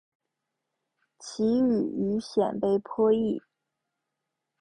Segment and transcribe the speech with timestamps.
[1.19, 3.39] 其语与鲜卑颇异。